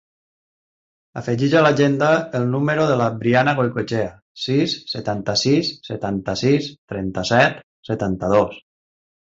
Afegeix 1.19 1.53
a 1.59 1.61
l'agenda 1.65 2.07
el 2.39 2.47
número 2.55 2.87
de 2.93 2.97
la 3.03 3.11
Brianna 3.19 3.55
Goicoechea: 3.61 4.09
sis, 4.47 4.75
setanta-sis, 4.97 5.71
setanta-sis, 5.93 6.75
trenta-set, 6.95 7.65
setanta-dos. 7.93 8.61